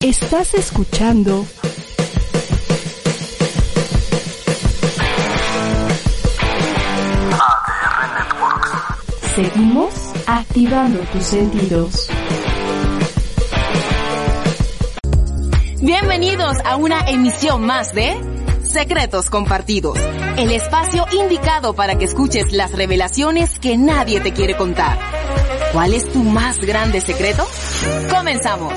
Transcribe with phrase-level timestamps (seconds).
[0.00, 1.44] Estás escuchando
[7.32, 8.70] ADR Networks.
[9.34, 9.94] Seguimos
[10.28, 12.08] activando tus sentidos.
[15.82, 18.16] Bienvenidos a una emisión más de
[18.62, 19.98] Secretos Compartidos,
[20.36, 24.96] el espacio indicado para que escuches las revelaciones que nadie te quiere contar.
[25.72, 27.44] ¿Cuál es tu más grande secreto?
[28.08, 28.72] Comenzamos.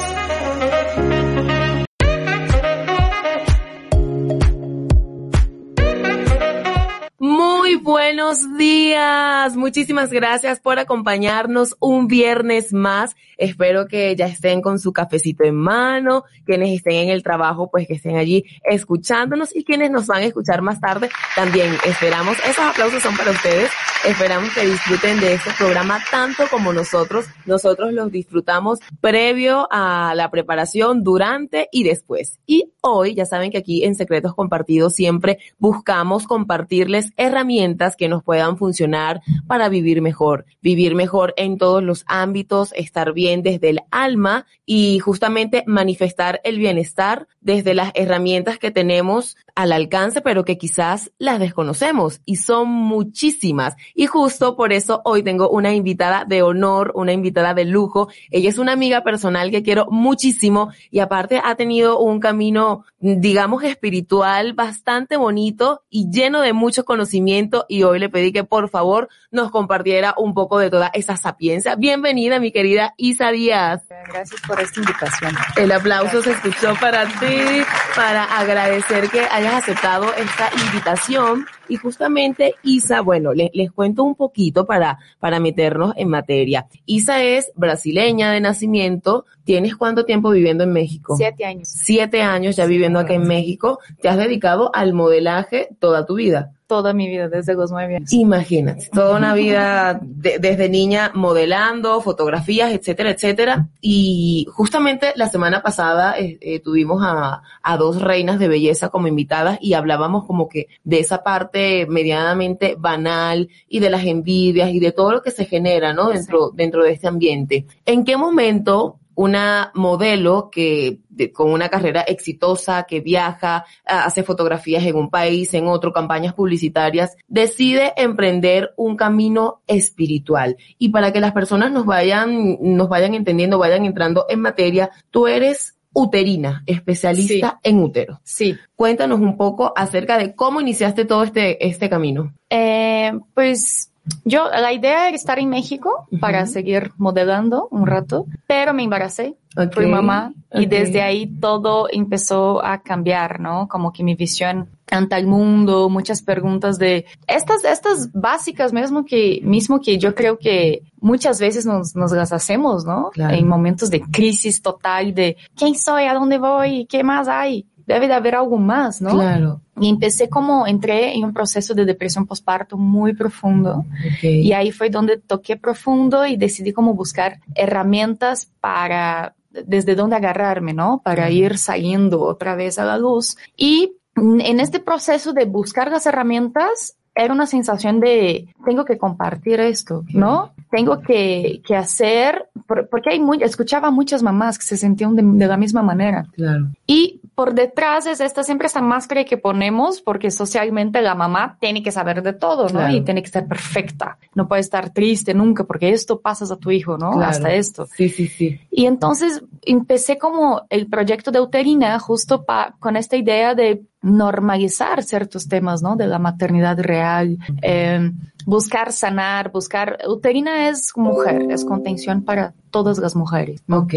[7.20, 7.76] Muy
[8.12, 9.55] buenos días.
[9.55, 13.15] Muchísimas gracias por acompañarnos un viernes más.
[13.37, 17.87] Espero que ya estén con su cafecito en mano, quienes estén en el trabajo, pues
[17.87, 21.73] que estén allí escuchándonos y quienes nos van a escuchar más tarde también.
[21.85, 23.71] Esperamos, esos aplausos son para ustedes.
[24.05, 27.27] Esperamos que disfruten de este programa tanto como nosotros.
[27.45, 32.39] Nosotros los disfrutamos previo a la preparación, durante y después.
[32.45, 38.24] Y hoy, ya saben que aquí en Secretos Compartidos siempre buscamos compartirles herramientas que nos
[38.24, 43.82] puedan funcionar para vivir mejor, vivir mejor en todos los ámbitos, estar bien desde el
[43.91, 50.57] alma y justamente manifestar el bienestar desde las herramientas que tenemos al alcance, pero que
[50.57, 53.76] quizás las desconocemos y son muchísimas.
[53.94, 58.10] Y justo por eso hoy tengo una invitada de honor, una invitada de lujo.
[58.32, 63.63] Ella es una amiga personal que quiero muchísimo y aparte ha tenido un camino, digamos,
[63.63, 69.09] espiritual bastante bonito y lleno de mucho conocimiento y hoy le pedí que por favor
[69.31, 71.75] nos compartiera un poco de toda esa sapiencia.
[71.75, 73.84] Bienvenida, mi querida Isa Díaz.
[74.12, 75.34] Gracias por esta invitación.
[75.56, 77.63] El aplauso se escuchó para ti,
[77.96, 81.46] para agradecer que hayas aceptado esta invitación.
[81.68, 86.68] Y justamente Isa, bueno, les, les cuento un poquito para, para meternos en materia.
[86.85, 89.25] Isa es brasileña de nacimiento.
[89.46, 91.16] ¿Tienes cuánto tiempo viviendo en México?
[91.16, 91.69] Siete años.
[91.69, 93.80] Siete años ya viviendo acá en México.
[94.01, 96.51] Te has dedicado al modelaje toda tu vida.
[96.71, 98.13] Toda mi vida, desde los nueve años.
[98.13, 103.67] Imagínate, toda una vida de- desde niña modelando, fotografías, etcétera, etcétera.
[103.81, 109.07] Y justamente la semana pasada eh, eh, tuvimos a, a dos reinas de belleza como
[109.07, 114.79] invitadas y hablábamos como que de esa parte medianamente banal y de las envidias y
[114.79, 116.07] de todo lo que se genera, ¿no?
[116.07, 117.65] Dentro, dentro de este ambiente.
[117.85, 124.83] ¿En qué momento una modelo que de- con una carrera exitosa, que viaja, hace fotografías
[124.85, 130.57] en un país, en otro, campañas publicitarias, decide emprender un camino espiritual.
[130.77, 135.27] Y para que las personas nos vayan, nos vayan entendiendo, vayan entrando en materia, tú
[135.27, 138.21] eres uterina, especialista en útero.
[138.23, 138.55] Sí.
[138.77, 142.33] Cuéntanos un poco acerca de cómo iniciaste todo este, este camino.
[142.50, 143.91] Eh, pues
[144.25, 149.35] yo, la idea era estar en México para seguir modelando un rato, pero me embaracé,
[149.72, 153.67] fui mamá y desde ahí todo empezó a cambiar, ¿no?
[153.67, 159.39] Como que mi visión ante el mundo, muchas preguntas de estas, estas básicas mismo que,
[159.44, 163.09] mismo que yo creo que muchas veces nos, nos las hacemos, ¿no?
[163.12, 163.35] Claro.
[163.35, 167.66] En momentos de crisis total de quién soy, a dónde voy, qué más hay.
[167.88, 169.12] Debe de haber algo más, ¿no?
[169.12, 169.62] Claro.
[169.80, 173.86] Y empecé como, entré en un proceso de depresión postparto muy profundo.
[174.06, 174.24] Ok.
[174.24, 180.74] Y ahí fue donde toqué profundo y decidí como buscar herramientas para, desde dónde agarrarme,
[180.74, 181.02] ¿no?
[181.03, 183.38] Para ir saliendo otra vez a la luz.
[183.58, 189.59] Y en este proceso de buscar las herramientas, era una sensación de, tengo que compartir
[189.59, 190.53] esto, ¿no?
[190.69, 195.24] Tengo que, que hacer, por- porque hay muy, escuchaba muchas mamás que se sentían de-
[195.24, 196.25] de la misma manera.
[196.34, 196.68] Claro.
[196.88, 201.81] Y por detrás es esta siempre esta máscara que ponemos porque socialmente la mamá tiene
[201.81, 202.69] que saber de todo, ¿no?
[202.69, 202.93] Claro.
[202.93, 204.19] Y tiene que estar perfecta.
[204.35, 207.13] No puede estar triste nunca porque esto pasas a tu hijo, ¿no?
[207.13, 207.31] Claro.
[207.31, 207.88] Hasta esto.
[207.97, 208.59] Sí, sí, sí.
[208.69, 215.01] Y entonces empecé como el proyecto de Uterina justo pa- con esta idea de normalizar
[215.01, 215.95] ciertos temas, ¿no?
[215.95, 218.11] De la maternidad real, eh,
[218.45, 219.97] buscar sanar, buscar...
[220.07, 223.62] Uterina es mujer, es contención para todas las mujeres.
[223.68, 223.79] ¿no?
[223.79, 223.94] Ok.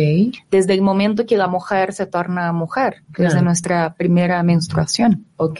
[0.50, 3.44] Desde el momento que la mujer se torna mujer, desde Claro.
[3.44, 5.58] nuestra primera menstruación, Ok.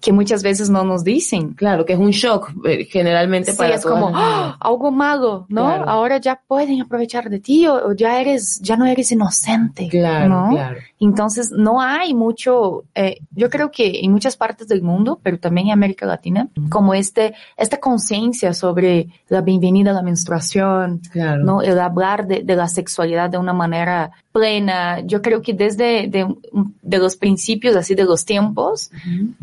[0.00, 1.54] que muchas veces no nos dicen.
[1.54, 4.54] Claro, que es un shock eh, generalmente Sí, para es todas como mujeres.
[4.60, 5.64] algo malo, ¿no?
[5.66, 5.88] Claro.
[5.88, 10.28] Ahora ya pueden aprovechar de ti o, o ya eres, ya no eres inocente, Claro,
[10.28, 10.50] ¿no?
[10.50, 10.78] claro.
[11.00, 15.68] Entonces, no hay mucho, eh, yo creo que en muchas partes del mundo, pero también
[15.68, 21.42] en América Latina, como este, esta conciencia sobre la bienvenida a la menstruación, Claro.
[21.44, 21.62] ¿no?
[21.62, 25.00] El hablar de, de la sexualidad de una manera plena.
[25.00, 26.26] Yo creo que desde de,
[26.82, 28.90] de los principios, así de los tiempos,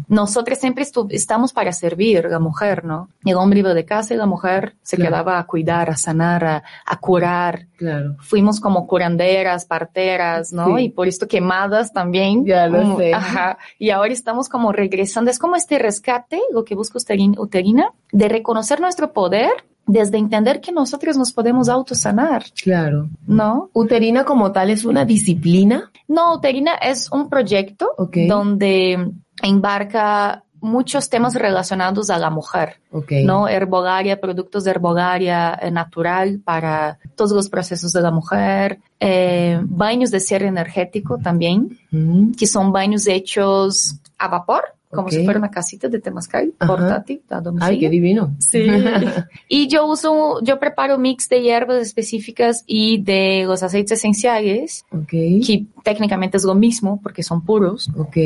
[0.07, 3.09] nosotros siempre estamos para servir la mujer, ¿no?
[3.25, 5.11] El hombre iba de casa y la mujer se Claro.
[5.11, 7.67] quedaba a cuidar, a sanar, a, a curar.
[7.77, 8.15] Claro.
[8.19, 10.77] Fuimos como curanderas, parteras, ¿no?
[10.77, 10.85] Sí.
[10.85, 12.45] Y por esto quemadas también.
[12.45, 13.13] Ya lo sé.
[13.13, 13.57] Ajá.
[13.79, 15.29] Y ahora estamos como regresando.
[15.31, 19.51] Es como este rescate, lo que busca Uterin- Uterina, de reconocer nuestro poder
[19.87, 23.09] desde entender que nosotros nos podemos autosanar, Claro.
[23.25, 23.69] ¿no?
[23.73, 25.89] Uterina como tal es una disciplina.
[26.07, 27.91] No, Uterina es un proyecto
[28.27, 29.11] donde
[29.41, 33.11] embarca muchos temas relacionados a la mujer, Ok.
[33.23, 33.47] ¿no?
[33.47, 40.09] Herbolaria, productos de herbolaria eh, natural para todos los procesos de la mujer, eh, baños
[40.11, 41.77] de cierre energético también,
[42.37, 46.67] que son baños hechos a vapor, como si fuera una casita de temazcal Ajá.
[46.75, 47.73] portátil a domicilio.
[47.73, 48.35] Ay, qué divino.
[48.39, 48.65] Sí.
[49.49, 55.09] y yo uso, yo preparo mix de hierbas específicas y de los aceites esenciales, Ok.
[55.09, 58.17] que técnicamente es lo mismo porque son puros, Ok.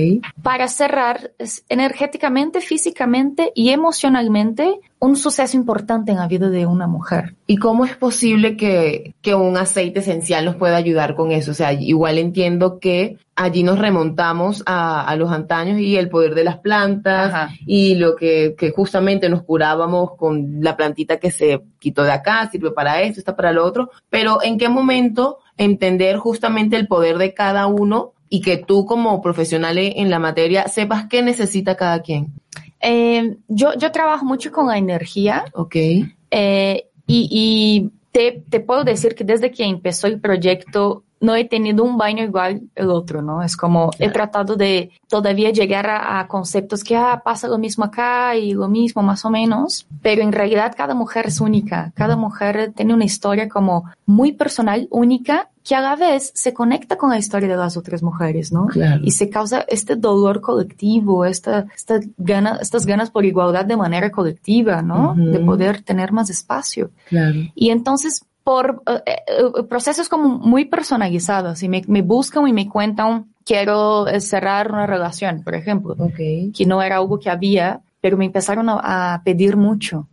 [0.44, 1.32] para cerrar
[1.70, 7.34] energéticamente, físicamente y emocionalmente un suceso importante en la vida de una mujer.
[7.48, 11.52] ¿Y cómo es posible que, que un aceite esencial nos pueda ayudar con eso?
[11.52, 16.36] O sea, igual entiendo que allí nos remontamos a, a los antaños y el poder
[16.36, 17.50] de las plantas Ajá.
[17.66, 22.48] y lo que, que justamente nos curábamos con la plantita que se quitó de acá,
[22.52, 23.90] sirve para esto, está para lo otro.
[24.12, 29.20] Pero ¿en qué momento entender justamente el poder de cada uno y que tú como
[29.20, 32.34] profesional en la materia sepas qué necesita cada quien?
[32.82, 35.76] Eh, yo, yo trabajo mucho con la energía Ok.
[35.76, 41.46] eh, y, y te, te puedo decir que desde que empezó el proyecto no he
[41.46, 43.44] tenido un baño igual el otro, ¿no?
[43.44, 47.86] Es como he tratado de todavía llegar a, a conceptos que ah, pasa lo mismo
[47.86, 52.18] acá y lo mismo más o menos, pero en realidad cada mujer es única, cada
[52.18, 57.12] mujer tiene una historia como muy personal, única, que a la vez se conecta con
[57.12, 58.66] la historia de las otras mujeres, ¿no?
[58.68, 59.02] Claro.
[59.04, 64.12] Y se causa este dolor colectivo, esta, esta gana, estas ganas por igualdad de manera
[64.12, 65.14] colectiva, ¿no?
[65.16, 66.92] De poder tener más espacio.
[67.10, 67.40] Claro.
[67.54, 72.68] Y entonces, por eh, eh, procesos como muy personalizados, y me, me buscan y me
[72.68, 76.16] cuentan, quiero eh, cerrar una relación, por ejemplo, Ok.
[76.56, 80.08] que no era algo que había, pero me empezaron a, a pedir mucho.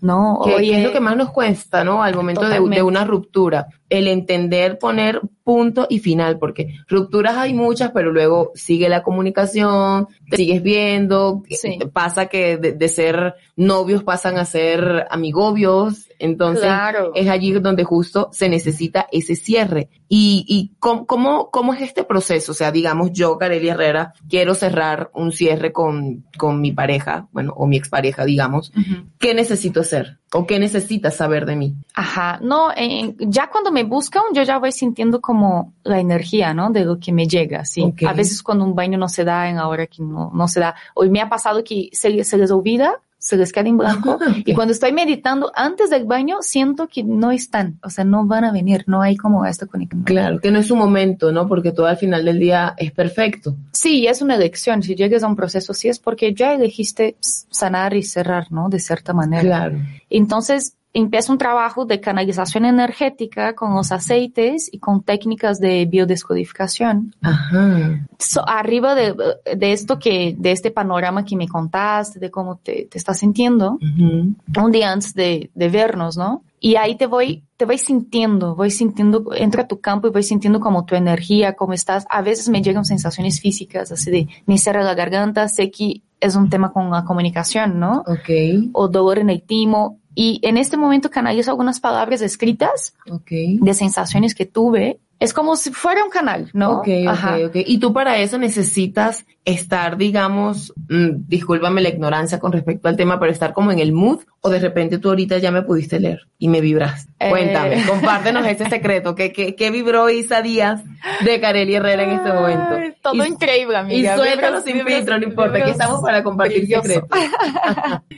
[0.00, 0.40] ¿no?
[0.44, 2.02] que, Oye, es lo que más nos cuesta, ¿no?
[2.02, 7.92] Al momento de, una ruptura, el entender poner punto y final, porque rupturas hay muchas,
[7.92, 11.78] pero luego sigue la comunicación, te sigues viendo, Sí.
[11.92, 17.12] pasa que de, de ser novios pasan a ser amigobios, entonces Claro.
[17.14, 19.88] es allí donde justo se necesita ese cierre.
[20.08, 22.52] ¿Y, y cómo, cómo, cómo es este proceso?
[22.52, 27.52] O sea, digamos, yo, Kareli Herrera, quiero cerrar un cierre con, con mi pareja, bueno,
[27.56, 28.70] o mi expareja, digamos.
[28.70, 29.04] Ujú.
[29.18, 30.18] ¿Qué necesito hacer?
[30.32, 31.74] ¿O qué necesitas saber de mí?
[31.94, 36.70] Ajá, no, en- ya cuando me buscan, yo ya voy sintiendo como la energía, ¿no?
[36.70, 37.82] De lo que me llega, sí.
[37.82, 38.02] Ok.
[38.06, 40.60] A veces cuando un baño no se da en la hora que no, no se
[40.60, 44.18] da, hoy me ha pasado que se, se les olvida, se les queda en blanco,
[44.46, 48.44] y cuando estoy meditando antes del baño, siento que no están, o sea, no van
[48.44, 50.04] a venir, no hay como esta conexión.
[50.04, 51.46] Claro, que no es su momento, ¿no?
[51.46, 53.56] Porque todo al final del día es perfecto.
[53.72, 57.94] Sí, es una elección, si llegas a un proceso, sí es porque ya elegiste sanar
[57.94, 58.70] y cerrar, ¿no?
[58.70, 59.42] De cierta manera.
[59.42, 59.78] Claro.
[60.08, 67.14] Entonces empieza un trabajo de canalización energética con los aceites y con técnicas de biodescodificación.
[67.22, 68.06] Ajá.
[68.18, 69.14] So, arriba de,
[69.56, 73.78] de esto que, de este panorama que me contaste, de cómo te, te estás sintiendo,
[73.80, 74.34] Ujú.
[74.56, 76.42] un día antes de, de vernos, ¿no?
[76.62, 80.22] Y ahí te voy, te voy sintiendo, voy sintiendo, entro a tu campo y voy
[80.22, 82.04] sintiendo como tu energía, cómo estás.
[82.10, 86.36] A veces me llegan sensaciones físicas, así de, me cierra la garganta, sé que es
[86.36, 88.00] un tema con la comunicación, ¿no?
[88.06, 89.99] Ok, o dolor en el timo.
[90.14, 92.94] Y en este momento canalizo algunas palabras escritas
[93.26, 95.00] de sensaciones que tuve.
[95.20, 96.78] Es como si fuera un canal, ¿no?
[96.78, 97.36] Ok, Ajá.
[97.36, 97.56] ok, ok.
[97.66, 103.20] Y tú para eso necesitas estar, digamos, mm, discúlpame la ignorancia con respecto al tema,
[103.20, 106.20] pero estar como en el mood, o de repente tú ahorita ya me pudiste leer
[106.38, 107.06] y me vibras.
[107.18, 107.28] Eh.
[107.28, 109.14] Cuéntame, compártenos ese secreto.
[109.14, 110.82] ¿Qué, qué, qué vibró Isa Díaz
[111.22, 112.74] de Kareli Herrera en este momento?
[112.74, 114.16] Ay, todo Y- increíble, Y amiga.
[114.16, 117.08] suéltalo Vibras, sin filtro, no importa, aquí estamos para compartir secretos.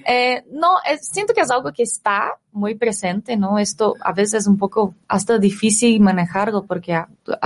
[0.04, 3.58] Eh, no, es- siento que es algo que está muy presente, ¿no?
[3.58, 6.98] Esto a veces es un poco hasta difícil manejarlo porque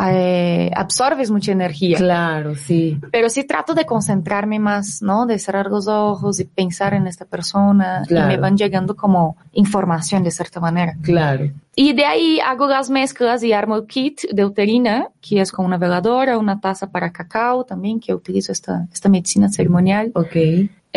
[0.03, 1.97] eh, absorbes mucha energía.
[1.97, 2.99] Claro, sí.
[3.13, 5.27] Pero sí trato de concentrarme más, ¿no?
[5.27, 8.03] De cerrar los ojos y pensar en esta persona.
[8.07, 8.27] Claro.
[8.27, 10.97] Y me van llegando como información de cierta manera.
[11.03, 11.51] Claro.
[11.75, 15.67] Y de ahí hago las mezclas y armo el kit de uterina, que es con
[15.67, 20.11] una veladora, una taza para cacao también, que utilizo esta, esta medicina ceremonial.
[20.15, 20.37] Ok.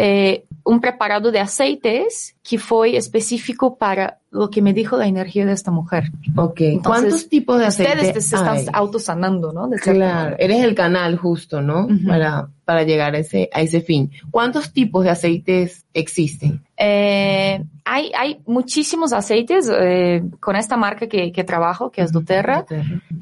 [0.01, 5.45] Eh, un preparado de aceites que fue específico para lo que me dijo la energía
[5.45, 6.11] de esta mujer.
[6.37, 6.61] Ok.
[6.61, 9.67] Entonces, ¿Cuántos tipos de aceite Ustedes se están autosanando, ¿no?
[9.67, 11.89] De Claro, eres el canal justo, ¿no?
[12.07, 14.11] Para, para llegar a ese, a ese fin.
[14.31, 16.63] ¿Cuántos tipos de aceites existen?
[16.81, 22.65] Eh, hay, hay muchísimos aceites eh, con esta marca que, que trabajo, que es doTERRA.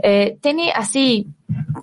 [0.03, 1.27] Eh, tiene así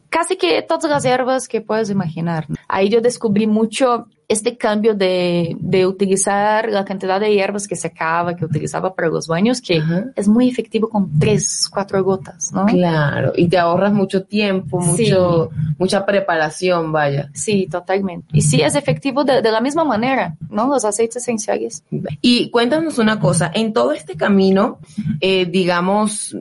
[0.08, 2.46] casi que todas las hierbas que puedes imaginar.
[2.68, 8.34] Ahí yo descubrí mucho este cambio de, de utilizar la cantidad de hierbas que secaba,
[8.34, 10.04] que utilizaba para los baños, que Ajá.
[10.16, 12.64] es muy efectivo con tres, cuatro gotas, ¿no?
[12.64, 15.02] Claro, y te ahorras mucho tiempo, Sí.
[15.10, 17.28] mucho, mucha preparación, vaya.
[17.34, 18.28] Sí, totalmente.
[18.32, 20.68] Y sí es efectivo de, de la misma manera, ¿no?
[20.68, 21.63] Los aceites esenciales.
[22.20, 24.78] Y cuéntanos una cosa, en todo este camino,
[25.20, 26.36] eh, digamos,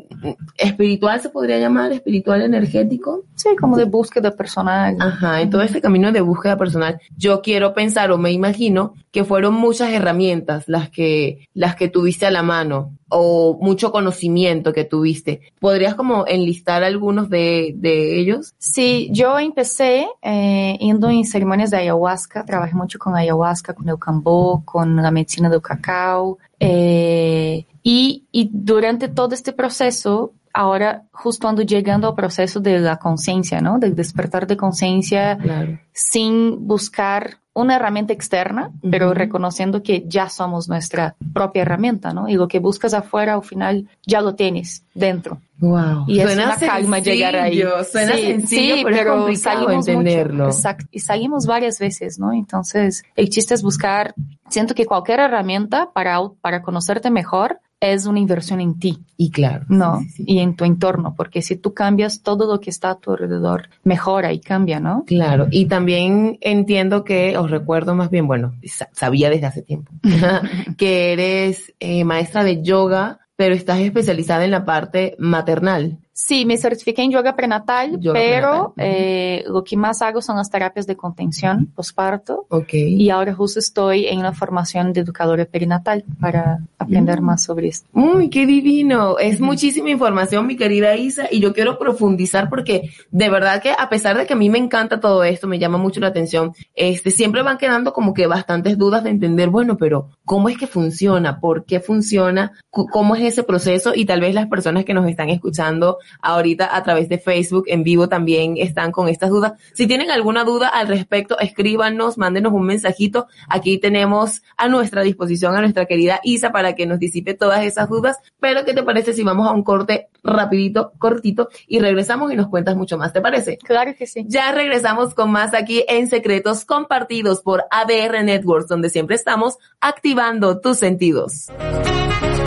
[0.58, 3.24] espiritual se podría llamar, espiritual energético.
[3.36, 4.96] Sí, como de búsqueda personal.
[5.00, 9.24] Ajá, en todo este camino de búsqueda personal, yo quiero pensar o me imagino que
[9.24, 14.84] fueron muchas herramientas las que, las que tuviste a la mano o mucho conocimiento que
[14.84, 15.42] tuviste.
[15.60, 18.54] ¿Podrías como enlistar algunos de, de ellos?
[18.58, 24.00] Sí, yo empecé eh, yendo en ceremonias de ayahuasca, trabajé mucho con ayahuasca, con el
[24.00, 31.48] cambó, con la medicina del cacao, eh, y, y durante todo este proceso, ahora justo
[31.48, 33.80] ando llegando al proceso de la conciencia, ¿no?
[33.80, 35.80] Del despertar de conciencia Claro.
[35.92, 39.14] sin buscar una herramienta externa, pero Ujú.
[39.16, 42.28] reconociendo que ya somos nuestra propia herramienta, ¿no?
[42.28, 45.40] Y lo que buscas afuera, al final, ya lo tienes dentro.
[45.60, 46.06] Wow.
[46.08, 47.64] Y es una calma llegar ahí.
[47.90, 50.46] Suena Sí, sencillo, sí, pero, es complicado salimos entenderlo.
[50.46, 50.58] mucho.
[50.58, 50.86] Exacto.
[50.92, 52.34] Y salimos varias veces, ¿no?
[52.34, 54.16] Entonces, el chiste es buscar,
[54.50, 57.60] siento que cualquier herramienta para, para conocerte mejor
[57.92, 59.66] es una inversión en ti, Y claro.
[59.70, 60.00] ¿no?
[60.00, 60.24] sí, sí, sí.
[60.28, 63.70] Y en tu entorno, porque si tú cambias, todo lo que está a tu alrededor
[63.84, 65.04] mejora y cambia, ¿no?
[65.06, 69.92] Claro, y también entiendo que, os recuerdo más bien, bueno, sa- sabía desde hace tiempo,
[70.78, 75.98] que eres eh, maestra de yoga, pero estás especializada en la parte maternal.
[76.16, 79.02] Sí, me certifiqué en yoga prenatal, Yoga pero prenatal.
[79.02, 82.46] eh, lo que más hago son las terapias de contención posparto.
[82.50, 82.74] Ok.
[82.76, 87.26] Y ahora justo estoy en la formación de educadora perinatal para aprender Mm.
[87.26, 87.90] más sobre esto.
[87.94, 89.18] Uy, qué divino.
[89.18, 93.90] Es muchísima información, mi querida Isa, y yo quiero profundizar porque de verdad que a
[93.90, 97.10] pesar de que a mí me encanta todo esto, me llama mucho la atención, este,
[97.10, 101.40] siempre van quedando como que bastantes dudas de entender, bueno, pero ¿cómo es que funciona?
[101.40, 102.52] ¿Por qué funciona?
[102.70, 103.94] ¿Cómo es ese proceso?
[103.96, 107.84] Y tal vez las personas que nos están escuchando ahorita a través de Facebook en
[107.84, 109.54] vivo también están con estas dudas.
[109.74, 113.28] Si tienen alguna duda al respecto, escríbanos, mándenos un mensajito.
[113.50, 117.90] Aquí tenemos a nuestra disposición a nuestra querida Isa para que nos disipe todas esas
[117.90, 118.18] dudas.
[118.40, 122.48] Pero ¿qué te parece si vamos a un corte rapidito, cortito y regresamos y nos
[122.48, 123.14] cuentas mucho más?
[123.14, 123.58] ¿Te parece?
[123.58, 124.26] Claro que sí.
[124.28, 130.60] Ya regresamos con más aquí en Secretos Compartidos por ADR Networks, donde siempre estamos activando
[130.60, 131.48] tus sentidos.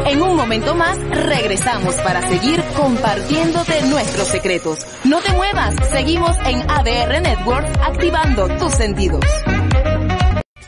[0.08, 4.78] En un momento más regresamos para seguir compartiéndote nuestros secretos.
[5.04, 9.24] No te muevas, seguimos en ADR Network activando tus sentidos.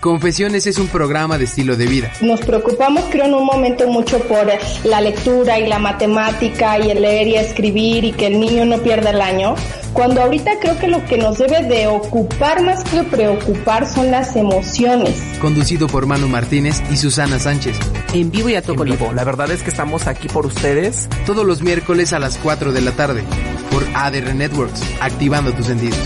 [0.08, 2.10] Confesiones es un programa de estilo de vida.
[2.22, 4.46] Nos preocupamos, creo, en un momento mucho por
[4.84, 8.78] la lectura y la matemática y el leer y escribir y que el niño no
[8.78, 9.54] pierda el año,
[9.92, 14.34] cuando ahorita creo que lo que nos debe de ocupar más que preocupar son las
[14.34, 15.14] emociones.
[15.42, 17.76] Conducido por Manu Martínez y Susana Sánchez.
[18.14, 19.12] En vivo y a todo vivo.
[19.12, 21.06] La verdad es que estamos aquí por ustedes.
[21.26, 23.24] Todos los miércoles a las 4 de la tarde.
[23.70, 25.98] Por ADR Networks, activando tus sentidos.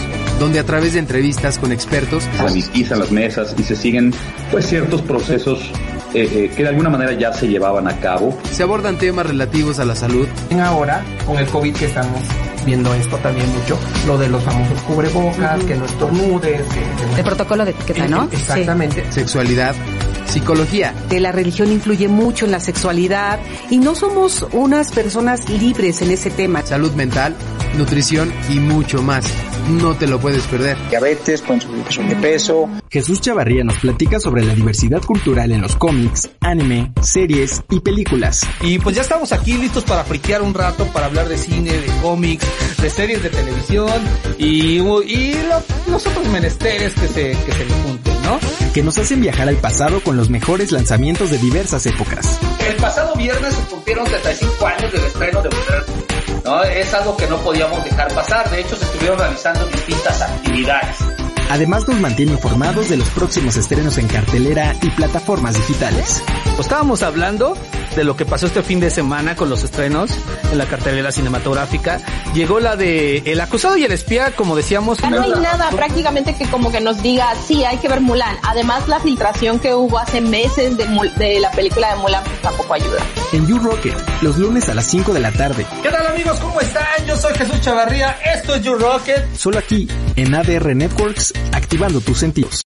[0.42, 4.12] Donde a través de entrevistas con expertos se sanitizan las mesas y se siguen
[4.50, 5.60] pues ciertos procesos
[6.14, 8.36] eh, eh, que de alguna manera ya se llevaban a cabo.
[8.50, 10.26] se abordan temas relativos a la salud,
[10.60, 12.20] Ahora, con el COVID que estamos
[12.66, 17.24] viendo esto también mucho, lo de los famosos cubrebocas, que no estornudes, que, que- El
[17.24, 18.28] protocolo de etiqueta, ¿no?
[18.32, 19.04] Exactamente.
[19.12, 19.76] sexualidad,
[20.26, 23.38] psicología, Que la religión influye mucho en la sexualidad
[23.70, 26.62] y no somos unas personas libres en ese tema.
[26.62, 27.36] salud mental,
[27.76, 29.24] nutrición y mucho más.
[29.80, 30.76] No te lo puedes perder.
[30.90, 32.68] diabetes, pueden sufrir de sobrepeso.
[32.90, 38.46] Jesús Chavarría nos platica sobre la diversidad cultural en los cómics, anime, series y películas.
[38.60, 41.86] Y pues ya estamos aquí listos para friquear un rato, para hablar de cine, de
[42.02, 42.46] cómics,
[42.80, 43.88] de series de televisión
[44.38, 48.12] y, y lo- los otros menesteres que se, que se le junten.
[48.24, 48.38] ¿no?
[48.72, 52.38] Que nos hacen viajar al pasado con los mejores lanzamientos de diversas épocas.
[52.68, 55.84] El pasado viernes se cumplieron 35 años del estreno de Mujer.
[56.44, 56.62] ¿No?
[56.62, 58.50] Es algo que no podíamos dejar pasar.
[58.50, 61.21] De hecho, se estuvieron realizando distintas actividades.
[61.52, 66.24] Además nos mantiene informados de los próximos estrenos en cartelera y plataformas digitales.
[66.58, 67.58] Estábamos hablando
[67.94, 70.10] de lo que pasó este fin de semana con los estrenos
[70.50, 72.00] en la cartelera cinematográfica.
[72.34, 74.98] Llegó la de El acusado y el espía, como decíamos.
[74.98, 78.36] Ya no hay nada prácticamente que como que nos diga, sí, hay que ver Mulan.
[78.44, 82.74] Además, la filtración que hubo hace meses de, de la película de Mulan pues, tampoco
[82.74, 82.98] ayuda.
[83.32, 85.66] En You Rocket, los lunes a las 5 de la tarde.
[85.82, 86.38] ¿Qué tal amigos?
[86.40, 86.84] ¿Cómo están?
[87.06, 88.16] Yo soy Jesús Chavarría.
[88.34, 89.34] Esto es You Rocket.
[89.36, 92.62] Solo aquí, en ADR Networks, activando tus sentidos.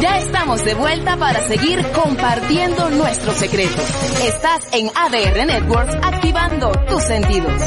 [0.00, 3.84] Ya estamos de vuelta para seguir compartiendo nuestros secretos.
[4.22, 7.62] Estás en ADR Networks activando tus sentidos.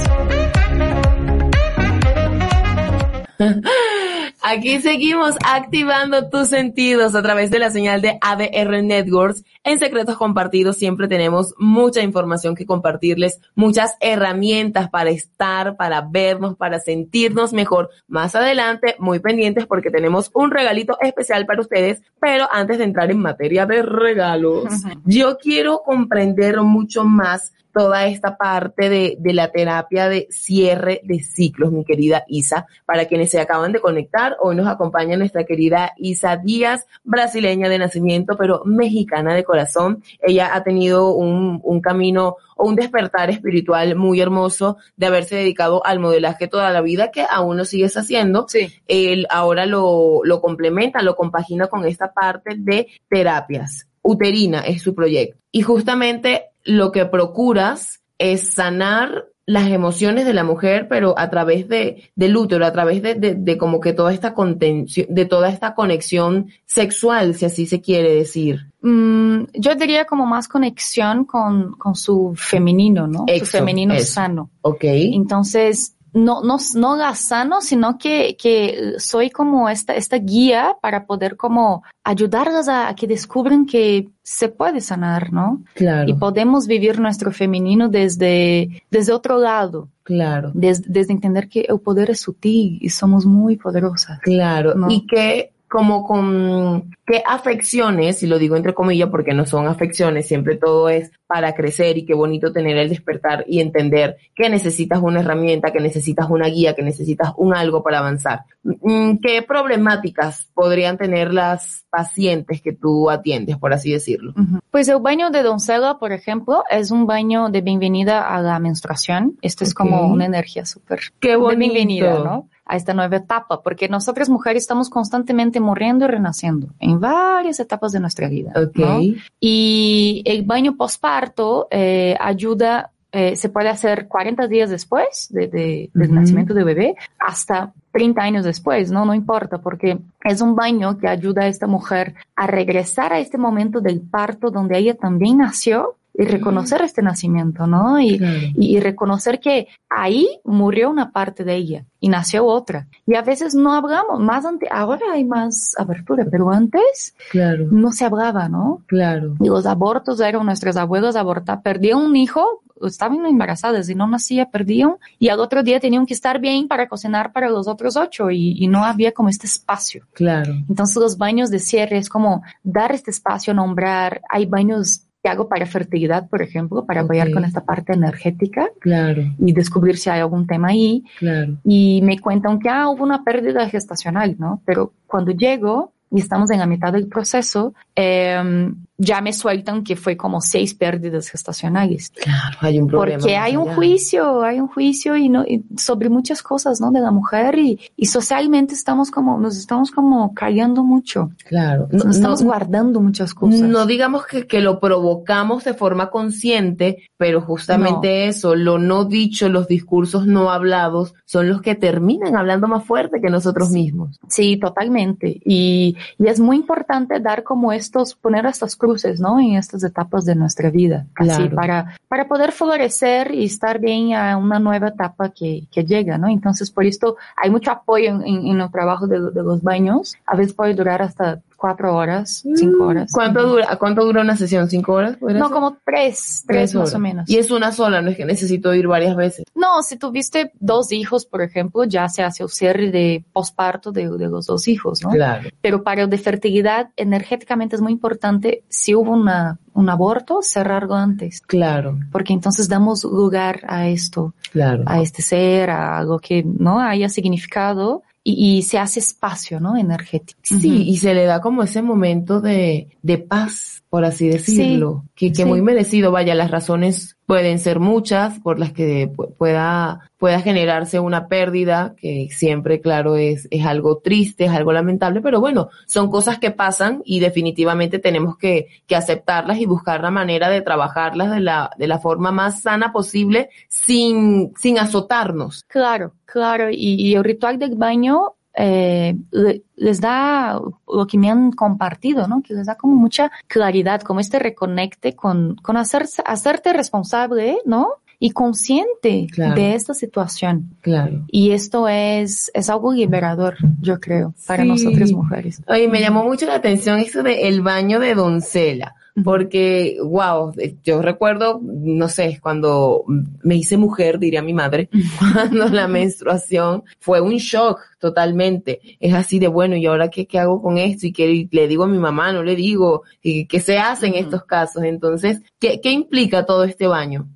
[4.44, 9.44] Aquí seguimos activando tus sentidos a través de la señal de ADR Networks.
[9.64, 16.58] En Secretos Compartidos siempre tenemos mucha información que compartirles, muchas herramientas para estar, para vernos,
[16.58, 17.92] para sentirnos mejor.
[18.08, 23.12] Más adelante, muy pendientes porque tenemos un regalito especial para ustedes, pero antes de entrar
[23.12, 24.74] en materia de regalos,
[25.06, 31.20] yo quiero comprender mucho más toda esta parte de, de, la terapia de cierre de
[31.20, 32.68] ciclos, mi querida Isa.
[32.86, 37.80] Para quienes se acaban de conectar, hoy nos acompaña nuestra querida Isa Díaz, brasileña de
[37.80, 40.04] nacimiento, pero mexicana de corazón.
[40.22, 45.86] Ella ha tenido un, un camino o un despertar espiritual muy hermoso de haberse dedicado
[45.86, 48.46] al modelaje toda la vida, que aún lo sigues haciendo.
[48.48, 48.72] Sí.
[48.88, 53.88] Él ahora lo, lo complementa, lo compagina con esta parte de terapias.
[54.04, 55.38] Uterina es su proyecto.
[55.52, 61.68] Y justamente lo que procuras es sanar las emociones de la mujer, pero a través
[61.68, 65.50] de, del útero, a través de, de, de, como que toda esta contención, de toda
[65.50, 68.68] esta conexión sexual, si así se quiere decir.
[68.82, 73.26] Mm, yo diría como más conexión con, con su femenino, ¿no?
[73.40, 74.14] Su femenino eso.
[74.14, 74.52] sano.
[74.62, 74.84] Ok.
[74.84, 81.06] Entonces, no, no, no la sano, sino que, que soy como esta, esta guía para
[81.06, 85.64] poder como ayudarlas a, a que descubran que se puede sanar, ¿no?
[85.74, 86.10] Claro.
[86.10, 89.88] Y podemos vivir nuestro femenino desde, desde otro lado.
[90.04, 90.52] Claro.
[90.54, 94.20] Desde, desde entender que el poder es sutil y somos muy poderosas.
[94.20, 94.76] Claro.
[94.76, 94.90] ¿no?
[94.90, 100.28] Y que como con qué afecciones, y lo digo entre comillas porque no son afecciones,
[100.28, 105.00] siempre todo es para crecer y qué bonito tener el despertar y entender que necesitas
[105.02, 108.42] una herramienta, que necesitas una guía, que necesitas un algo para avanzar.
[108.64, 114.34] Mm, ¿Qué problemáticas podrían tener las pacientes que tú atiendes, por así decirlo?
[114.72, 119.38] Pues el baño de doncella, por ejemplo, es un baño de bienvenida a la menstruación.
[119.42, 121.60] Esto es como una energía súper Qué de bonito.
[121.60, 122.50] bienvenida, ¿no?
[122.72, 127.92] A esta nueva etapa, porque nosotras mujeres estamos constantemente muriendo y renaciendo en varias etapas
[127.92, 128.54] de nuestra vida.
[128.56, 128.78] Ok.
[128.78, 129.00] ¿no?
[129.42, 135.90] Y el baño postparto eh, ayuda, eh, se puede hacer 40 días después de, de-
[135.94, 139.04] del nacimiento del bebé hasta 30 años después, ¿no?
[139.04, 143.38] No importa, porque es un baño que ayuda a esta mujer a regresar a este
[143.38, 148.00] momento del parto donde ella también nació y reconocer este nacimiento, ¿no?
[148.00, 148.38] Y, Claro.
[148.56, 152.88] y, y reconocer que ahí murió una parte de ella y nació otra.
[153.06, 157.68] Y a veces no hablamos, más ante, ahora hay más abertura, pero antes Claro.
[157.72, 158.84] no se hablaba, ¿no?
[158.88, 159.36] Claro.
[159.40, 164.50] Y los abortos eran nuestros abuelos abortar, perdían un hijo, estaban embarazadas y no nacía,
[164.50, 168.32] perdían, y al otro día tenían que estar bien para cocinar para los otros ocho
[168.32, 170.08] y, y no había como este espacio.
[170.14, 170.54] Claro.
[170.68, 175.48] Entonces los baños de cierre es como dar este espacio, nombrar, hay baños que hago
[175.48, 179.24] para fertilidad, por ejemplo, para apoyar con esta parte energética Claro.
[179.38, 181.04] y descubrir si hay algún tema ahí.
[181.20, 181.58] Claro.
[181.64, 184.62] Y me cuentan que ah, hubo una pérdida gestacional, ¿no?
[184.66, 188.72] Pero cuando llego y estamos en la mitad del proceso, eh,
[189.04, 192.12] ya me sueltan que fue como seis pérdidas gestacionales.
[192.12, 193.20] Claro, hay un problema.
[193.20, 196.92] Porque hay un juicio, hay un juicio y no, y sobre muchas cosas, ¿no?
[196.92, 201.32] De la mujer y, y socialmente estamos como, nos estamos como callando mucho.
[201.46, 201.88] Claro.
[201.92, 203.62] Nos No- estamos no- guardando muchas cosas.
[203.62, 209.50] No digamos que, que lo provocamos de forma consciente, pero justamente eso, lo no dicho,
[209.50, 214.20] los discursos no hablados, son los que terminan hablando más fuerte que nosotros mismos.
[214.28, 215.42] Sí, totalmente.
[215.44, 219.40] Y, y es muy importante dar como estos, poner estas cruces, ¿no?
[219.40, 221.06] En estas etapas de nuestra vida.
[221.16, 226.18] Así, para, para poder florecer y estar bien a una nueva etapa que, que llega,
[226.18, 226.28] ¿no?
[226.28, 230.16] Entonces, por esto hay mucho apoyo en, en- en el trabajo de, de los baños.
[230.26, 233.12] A veces puede durar hasta cuatro horas, cinco horas.
[233.14, 234.68] ¿Cuánto dura, cuánto dura una sesión?
[234.68, 235.18] ¿Cinco horas?
[235.22, 236.96] No, como tres, tres, más horas.
[236.96, 237.30] o menos.
[237.30, 239.46] Y es una sola, no es que necesito ir varias veces.
[239.54, 244.10] No, si tuviste dos hijos, por ejemplo, ya se hace el cierre de posparto de,
[244.10, 245.12] de los dos hijos, ¿no?
[245.12, 245.50] Claro.
[245.62, 250.96] Pero para el de fertilidad, energéticamente es muy importante, si hubo una, un aborto, cerrarlo
[250.96, 251.42] antes.
[251.42, 252.00] Claro.
[252.12, 254.84] Porque entonces damos lugar a esto, Claro.
[254.88, 259.78] a este ser, a algo que no haya significado y, y se hace espacio, ¿no?
[259.78, 260.40] Energético.
[260.44, 265.34] Sí, y se le da como ese momento de, de paz, por así decirlo, que,
[265.34, 265.46] que sí.
[265.46, 266.12] muy merecido.
[266.12, 271.94] Vaya, las razones pueden ser muchas por las que pu- pueda, pueda generarse una pérdida,
[271.98, 276.52] que siempre, claro, es, es algo triste, es algo lamentable, pero bueno, son cosas que
[276.52, 281.72] pasan y definitivamente tenemos que, que aceptarlas y buscar la manera de trabajarlas de la,
[281.78, 285.66] de la forma más sana posible sin, sin azotarnos.
[285.68, 286.70] Claro, claro.
[286.72, 292.28] Y, y el ritual del baño eh, le- les da lo que me han compartido,
[292.28, 292.42] ¿no?
[292.42, 297.88] Que les da como mucha claridad, como este reconecte con, con hacerse, hacerte responsable, ¿no?
[298.20, 299.56] Y consciente Claro.
[299.56, 300.76] de esta situación.
[300.82, 301.24] Claro.
[301.32, 304.70] Y esto es, es algo liberador, yo creo, para Sí.
[304.70, 305.62] nosotras mujeres.
[305.68, 311.02] Oye, me llamó mucho la atención esto de el baño de doncella, porque, wow, yo
[311.02, 313.04] recuerdo, no sé, cuando
[313.44, 318.80] me hice mujer, diría mi madre, cuando la menstruación fue un shock totalmente.
[319.00, 321.08] Es así de, bueno, ¿y ahora qué, qué hago con esto?
[321.08, 322.32] ¿Y qué le digo a mi mamá?
[322.32, 323.04] ¿No le digo?
[323.22, 324.84] ¿Y qué se hace en estos casos?
[324.84, 327.28] Entonces, ¿qué, qué implica todo este baño?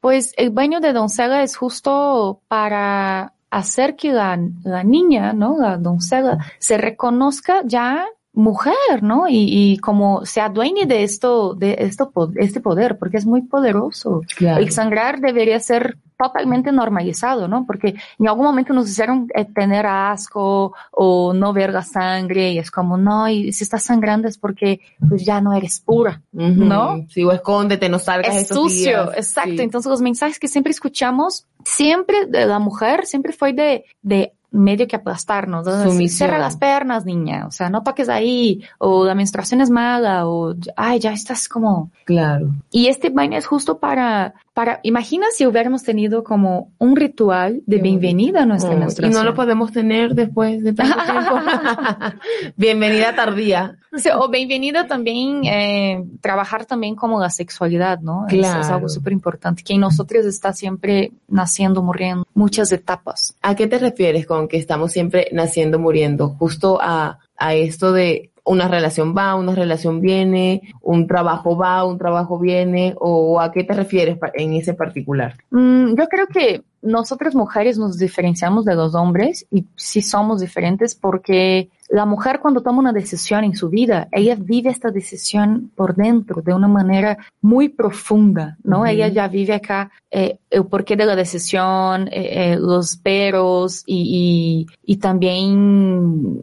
[0.00, 5.56] Pues el baño de doncella es justo para hacer que la, la niña, ¿no?
[5.58, 9.28] La doncella se reconozca ya mujer, ¿no?
[9.28, 14.22] Y, y como se adueñe de esto, de esto, este poder, porque es muy poderoso.
[14.36, 14.60] Claro.
[14.60, 17.64] El sangrar debería ser totalmente normalizado, ¿no?
[17.66, 22.58] Porque en algún momento nos hicieron eh, tener asco o no ver la sangre y
[22.58, 27.04] es como, no, y si estás sangrando es porque pues ya no eres pura, ¿no?
[27.08, 29.16] Si o escóndete, no salgas Es estos sucio, días.
[29.16, 29.50] exacto.
[29.56, 29.60] Sí.
[29.62, 34.86] Entonces los mensajes que siempre escuchamos, siempre de la mujer, siempre fue de, de medio
[34.86, 35.66] que aplastarnos.
[35.66, 35.82] ¿no?
[35.82, 36.28] Sumisión.
[36.28, 37.46] Cierra las piernas, niña.
[37.46, 38.62] O sea, no toques ahí.
[38.78, 40.26] O la menstruación es mala.
[40.26, 41.90] O, ay, ya estás como...
[42.04, 42.50] Claro.
[42.70, 47.78] Y este baño es justo para, para, imagina si hubiéramos tenido como un ritual de
[47.78, 51.34] bienvenida a nuestra Oh, y no lo podemos tener después de tanto tiempo.
[52.56, 53.76] Bienvenida tardía.
[53.92, 58.26] O, sea, o bienvenida también, eh, trabajar también como la sexualidad, ¿no?
[58.28, 58.74] Es- Es, Claro.
[58.74, 63.36] algo súper importante, que en nosotros está siempre naciendo, muriendo, muchas etapas.
[63.42, 66.28] ¿A qué te refieres con que estamos siempre naciendo, muriendo?
[66.30, 71.98] Justo a, a esto de una relación va, una relación viene, un trabajo va, un
[71.98, 75.36] trabajo viene, o a qué te refieres en ese particular?
[75.50, 80.94] Mm, yo creo que nosotras mujeres nos diferenciamos de los hombres y sí somos diferentes
[80.94, 85.94] porque la mujer cuando toma una decisión en su vida, ella vive esta decisión por
[85.94, 88.84] dentro de una manera muy profunda, ¿no?
[88.84, 94.66] Ella ya vive acá eh, el porqué de la decisión, eh, eh, los peros y,
[94.84, 96.42] y, y también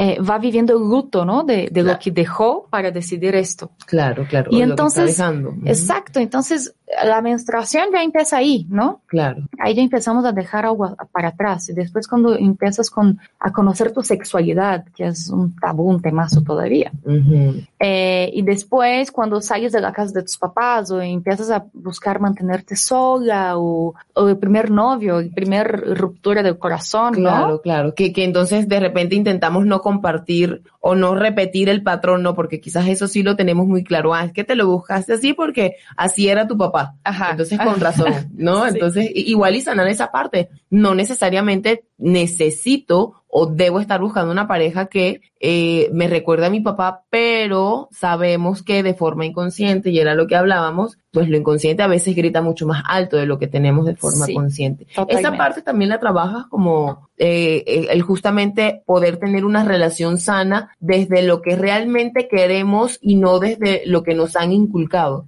[0.00, 1.42] eh, va viviendo el luto, ¿no?
[1.42, 3.72] De, de lo que dejó para decidir esto.
[3.84, 4.48] Claro, claro.
[4.52, 5.50] Y o lo que entonces, está dejando.
[5.50, 5.62] Ujú.
[5.66, 9.02] exacto, entonces la menstruación ya empieza ahí, ¿no?
[9.06, 9.42] Claro.
[9.58, 11.68] Ahí ya empezamos a dejar algo para atrás.
[11.68, 16.42] Y después cuando empiezas con, a conocer tu sexualidad, que es un tabú, un temazo
[16.42, 16.90] todavía.
[17.04, 17.62] Ujú.
[17.78, 22.20] Eh, y después cuando sales de la casa de tus papás o empiezas a buscar
[22.20, 27.60] mantenerte sola o, o el primer novio, el primer ruptura del corazón, Claro, ¿no?
[27.60, 27.94] claro.
[27.94, 32.60] Que, que entonces de repente intentamos no compartir o no repetir el patrón, no, porque
[32.60, 34.14] quizás eso sí lo tenemos muy claro.
[34.14, 36.77] Ah, es que te lo buscaste así porque así era tu papá.
[37.04, 37.30] Ajá.
[37.32, 38.64] Entonces con razón, ¿no?
[38.68, 38.70] Sí.
[38.74, 40.48] Entonces igual y sanar esa parte.
[40.70, 46.60] No necesariamente necesito o debo estar buscando una pareja que eh, me recuerde a mi
[46.60, 51.82] papá, pero sabemos que de forma inconsciente, y era lo que hablábamos, pues lo inconsciente
[51.82, 54.86] a veces grita mucho más alto de lo que tenemos de forma Sí, consciente.
[54.86, 55.20] totalmente.
[55.20, 61.22] Esa parte también la trabajas como eh, el justamente poder tener una relación sana desde
[61.22, 65.26] lo que realmente queremos y no desde lo que nos han inculcado.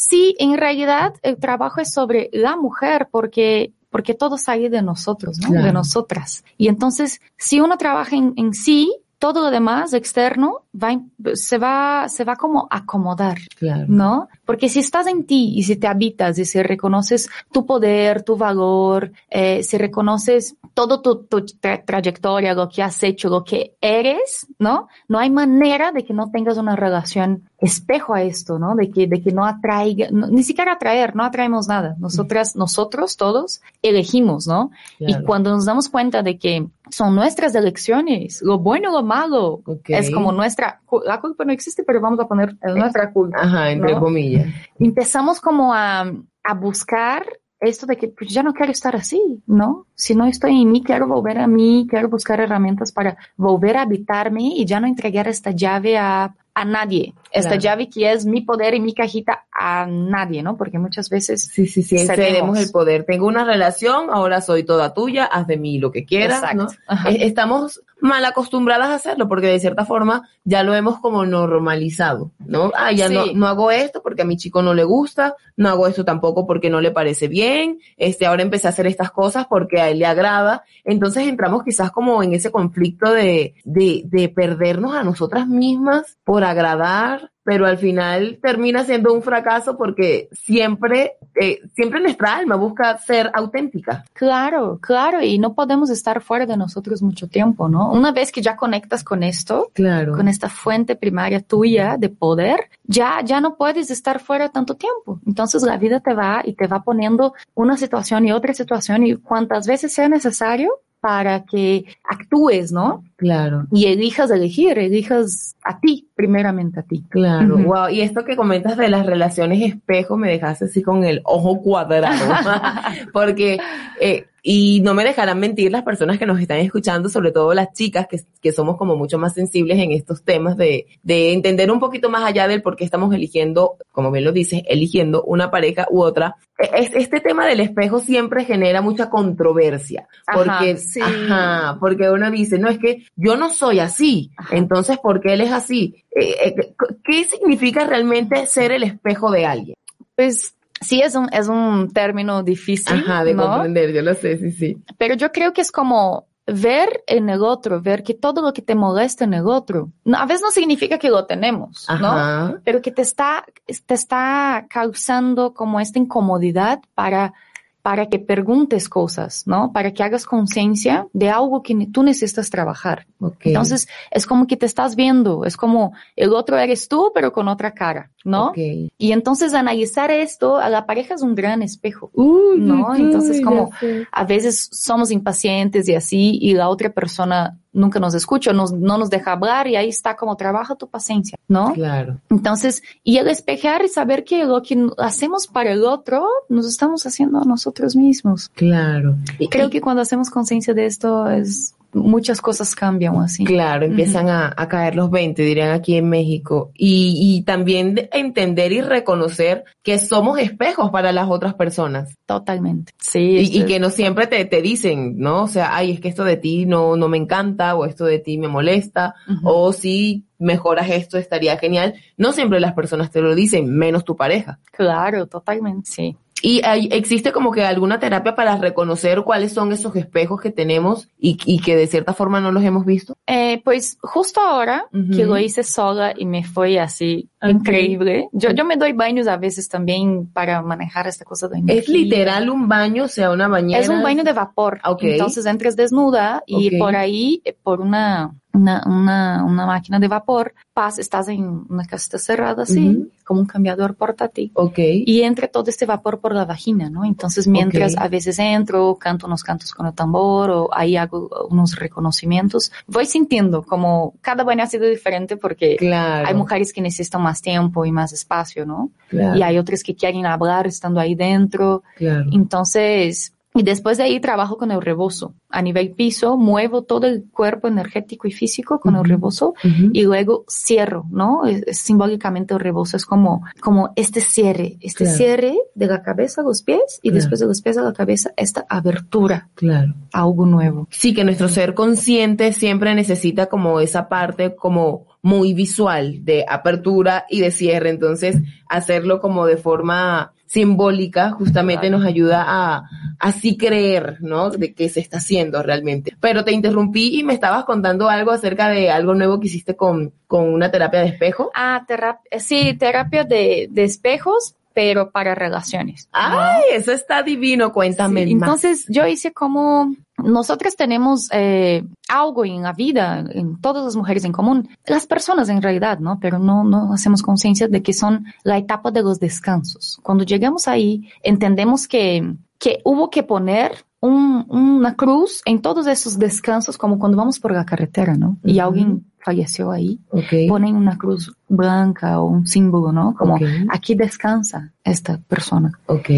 [0.00, 5.38] Sí, en realidad el trabajo es sobre la mujer porque porque todo sale de nosotros,
[5.38, 5.48] ¿no?
[5.48, 5.64] Claro.
[5.64, 6.44] De nosotras.
[6.56, 10.98] Y entonces, si uno trabaja en, en sí, todo lo demás externo va,
[11.34, 13.84] se va, se va como acomodar, Claro.
[13.88, 14.28] ¿no?
[14.44, 18.36] Porque si estás en ti y si te habitas y si reconoces tu poder, tu
[18.36, 23.74] valor, eh, si reconoces todo tu, tu tra- trayectoria, lo que has hecho, lo que
[23.80, 24.88] eres, ¿no?
[25.08, 28.76] No hay manera de que no tengas una relación espejo a esto, ¿no?
[28.76, 31.96] De que, de que no atraiga, no- ni siquiera atraer, no atraemos nada.
[31.98, 34.70] Nosotras, nosotros todos elegimos, ¿no?
[35.00, 35.24] Y Claro.
[35.26, 39.88] cuando nos damos cuenta de que son nuestras elecciones, lo bueno y lo malo, Ok.
[39.90, 43.38] es como nuestra nuestra, la culpa no existe, pero vamos a poner es nuestra culpa.
[43.40, 44.00] Ajá, entre ¿no?
[44.00, 44.46] comillas.
[44.78, 47.24] Empezamos como a, a buscar
[47.60, 49.86] esto de que pues, ya no quiero estar así, ¿no?
[49.94, 53.82] Si no estoy en mí, quiero volver a mí, quiero buscar herramientas para volver a
[53.82, 57.14] habitarme y ya no entregar esta llave a, a nadie.
[57.30, 57.62] Esta Claro.
[57.62, 60.56] llave que es mi poder y mi cajita a nadie, ¿no?
[60.56, 62.58] Porque muchas veces Sí, sí, sí, cedemos.
[62.58, 63.04] el poder.
[63.04, 66.68] Tengo una relación, ahora soy toda tuya, haz de mí lo que quieras, Exacto.
[66.88, 67.10] ¿no?
[67.10, 72.70] Estamos mal acostumbradas a hacerlo porque de cierta forma ya lo hemos como normalizado, ¿no?
[72.76, 73.14] Ah, ya Sí.
[73.14, 76.46] no, no hago esto porque a mi chico no le gusta, no hago esto tampoco
[76.46, 79.98] porque no le parece bien, este, ahora empecé a hacer estas cosas porque a él
[79.98, 80.62] le agrada.
[80.84, 86.44] Entonces entramos quizás como en ese conflicto de, de, de perdernos a nosotras mismas por
[86.50, 92.98] agradar, pero al final termina siendo un fracaso porque siempre, eh, siempre nuestra alma busca
[92.98, 94.04] ser auténtica.
[94.12, 97.90] Claro, claro, y no podemos estar fuera de nosotros mucho tiempo, ¿no?
[97.90, 100.12] Una vez que ya conectas con esto, Claro.
[100.14, 105.18] con esta fuente primaria tuya de poder, ya, ya no puedes estar fuera tanto tiempo.
[105.26, 109.16] Entonces la vida te va y te va poniendo una situación y otra situación y
[109.16, 113.04] cuantas veces sea necesario para que actúes, ¿no?
[113.16, 113.66] Claro.
[113.72, 117.04] Y elijas elegir, elijas a ti, primeramente a ti.
[117.08, 117.88] Claro, wow.
[117.88, 122.16] Y esto que comentas de las relaciones espejo me dejaste así con el ojo cuadrado.
[123.12, 123.58] Porque,
[124.00, 127.70] eh, y no me dejarán mentir las personas que nos están escuchando, sobre todo las
[127.74, 131.78] chicas que, que somos como mucho más sensibles en estos temas de, de entender un
[131.78, 135.86] poquito más allá del por qué estamos eligiendo, como bien lo dices, eligiendo una pareja
[135.90, 136.36] u otra.
[136.58, 140.08] E- Es, este tema del espejo siempre genera mucha controversia.
[140.26, 141.02] Ajá, Porque, sí.
[141.02, 144.30] ajá, porque uno dice, no, es que yo no soy así.
[144.50, 146.04] Entonces, ¿por qué él es así?
[146.10, 149.74] Eh, eh, ¿Qué significa realmente ser el espejo de alguien?
[150.16, 152.98] Pues sí, es un, es un término difícil.
[152.98, 153.48] Ajá, de ¿no?
[153.48, 154.78] comprender, yo lo sé, sí, sí.
[154.96, 158.62] Pero yo creo que es como ver en el otro, ver que todo lo que
[158.62, 162.08] te molesta en el otro, no, a veces no significa que lo tenemos, ¿no?
[162.08, 162.60] Ajá.
[162.64, 163.44] Pero que te está,
[163.86, 167.34] te está causando como esta incomodidad para,
[167.82, 169.72] para que preguntes cosas, ¿no?
[169.72, 173.06] Para que hagas conciencia de algo que tú necesitas trabajar.
[173.20, 173.46] Ok.
[173.46, 177.48] Entonces, es como que te estás viendo, es como el otro eres tú, pero con
[177.48, 178.48] otra cara, ¿no?
[178.48, 178.58] Ok.
[178.98, 182.94] Y entonces analizar esto a la pareja es un gran espejo, Uy, ¿no?
[182.94, 183.70] Entonces como
[184.10, 188.98] a veces somos impacientes y así, y la otra persona nunca nos escucha, nos, no
[188.98, 191.72] nos deja hablar y ahí está como trabaja tu paciencia, ¿no?
[191.72, 192.18] Claro.
[192.28, 197.06] Entonces, y el espejar y saber que lo que hacemos para el otro, nos estamos
[197.06, 198.50] haciendo a nosotros mismos.
[198.54, 199.16] Claro.
[199.38, 203.44] Y- Creo que cuando hacemos conciencia de esto es muchas cosas cambian así.
[203.44, 206.70] Claro, empiezan a, a caer los 20, dirían aquí en México.
[206.74, 212.14] Y, y también de entender y reconocer que somos espejos para las otras personas.
[212.26, 212.92] Totalmente.
[212.98, 213.18] Sí.
[213.18, 215.44] Y, esto y que no siempre te, te dicen, ¿no?
[215.44, 218.18] O sea, ay, es que esto de ti no, no me encanta, o esto de
[218.18, 221.94] ti me molesta, o si mejoras esto estaría genial.
[222.16, 224.60] No siempre las personas te lo dicen, menos tu pareja.
[224.72, 226.16] Claro, totalmente, sí.
[226.42, 231.08] Y hay- existe como que alguna terapia para reconocer cuáles son esos espejos que tenemos
[231.18, 233.14] y, y que de cierta forma no los hemos visto.
[233.26, 238.28] Eh, pues justo ahora que lo hice sola y me fue así increíble.
[238.32, 241.94] Yo, yo me doy baños a veces también para manejar esta cosa de Es energía.
[241.94, 243.80] literal un baño, o sea, una bañera.
[243.80, 244.80] Es un baño de vapor.
[244.84, 245.02] Ok.
[245.02, 250.54] Entonces entras desnuda y por ahí, eh, por una, una, una, una máquina de vapor,
[250.72, 254.50] pas, estás en una casita cerrada así, como un cambiador portátil.
[254.54, 254.78] Ok.
[254.78, 257.04] Y entra todo este vapor por la vagina, ¿no?
[257.04, 261.76] Entonces, mientras a veces entro, canto unos cantos con el tambor o ahí hago unos
[261.76, 266.26] reconocimientos, voy sintiendo como cada baño ha sido diferente porque Claro.
[266.26, 268.90] hay mujeres que necesitan más tiempo y más espacio, ¿no?
[269.08, 269.38] Claro.
[269.38, 271.82] Y hay otras que quieren hablar estando ahí dentro.
[271.96, 272.24] Claro.
[272.32, 275.34] Entonces, y después de ahí trabajo con el rebozo.
[275.48, 279.54] A nivel piso, muevo todo el cuerpo energético y físico con el rebozo
[279.92, 281.44] y luego cierro, ¿no?
[281.46, 285.16] Es- es simbólicamente el rebozo es como, como este cierre, este Claro.
[285.16, 287.14] cierre de la cabeza a los pies y Claro.
[287.16, 289.94] después de los pies a la cabeza, esta abertura Claro.
[290.12, 290.86] a algo nuevo.
[290.90, 297.24] Sí, que nuestro ser consciente siempre necesita como esa parte como muy visual de apertura
[297.28, 297.90] y de cierre.
[297.90, 298.36] Entonces,
[298.68, 304.50] hacerlo como de forma simbólica justamente nos ayuda a así creer, ¿no?
[304.50, 306.16] De que se está haciendo realmente.
[306.20, 310.12] Pero te interrumpí y me estabas contando algo acerca de algo nuevo que hiciste con,
[310.26, 311.50] con una terapia de espejo.
[311.54, 316.08] Ah, terapia, sí, terapia de, de espejos, pero para relaciones.
[316.12, 316.18] ¿no?
[316.40, 318.48] Ay, eso está divino, cuéntame Sí, más.
[318.48, 324.24] Entonces yo hice como nosotros tenemos eh, algo en la vida, en todas las mujeres
[324.24, 326.18] en común, las personas en realidad, ¿no?
[326.20, 329.98] Pero no, no hacemos conciencia de que son la etapa de los descansos.
[330.02, 336.18] Cuando llegamos ahí, entendemos que, que hubo que poner un- una cruz en todos esos
[336.18, 338.36] descansos, como cuando vamos por la carretera, ¿no?
[338.44, 340.48] Y alguien falleció ahí, Ok.
[340.48, 343.14] ponen una cruz blanca o un símbolo, ¿no?
[343.18, 343.36] Como
[343.70, 345.72] aquí descansa esta persona.
[345.86, 346.08] Ok.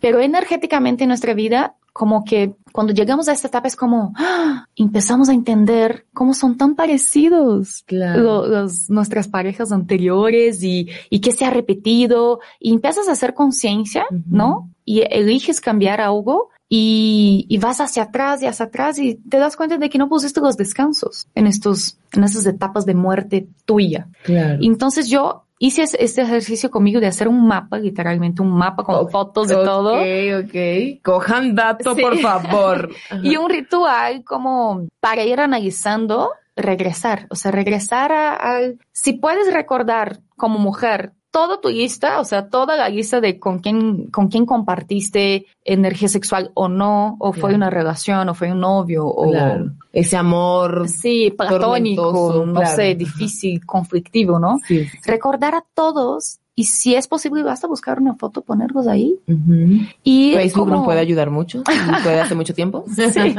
[0.00, 4.66] Pero energéticamente en nuestra vida, como que cuando llegamos a esta etapa es como ¡ah!
[4.76, 8.22] empezamos a entender cómo son tan parecidos Claro.
[8.22, 13.34] lo- los, nuestras parejas anteriores y, y qué se ha repetido y empiezas a hacer
[13.34, 14.70] conciencia, ¿no?
[14.84, 19.56] Y eliges cambiar algo y, y vas hacia atrás y hacia atrás y te das
[19.56, 24.06] cuenta de que no pusiste los descansos en estos, en esas etapas de muerte tuya.
[24.22, 24.58] Claro.
[24.62, 29.10] Entonces yo hice es- este ejercicio conmigo de hacer un mapa, literalmente un mapa con
[29.10, 29.94] fotos de todo.
[30.00, 31.02] Ok, ok.
[31.02, 32.00] Cojan datos, Sí.
[32.02, 32.90] por favor.
[33.24, 38.60] Y un ritual como para ir analizando, regresar, o sea, regresar a,
[38.92, 43.60] si puedes recordar como mujer toda tu lista, o sea, toda la lista de con
[43.60, 48.60] quién, con quién compartiste energía sexual o no, o fue una relación, o fue un
[48.60, 49.72] novio, o Claro.
[49.92, 50.88] Ese amor.
[50.88, 52.76] sí, platónico, no claro.
[52.76, 54.58] sé, difícil, conflictivo, ¿no?
[54.66, 54.86] Sí.
[55.04, 59.16] Recordar a todos y si es posible, basta buscar una foto, ponerlos ahí.
[59.26, 59.86] Ujú.
[60.02, 61.62] Y Facebook como- nos puede ayudar mucho.
[62.02, 62.84] Puede hace mucho tiempo.
[62.96, 63.34] Sí.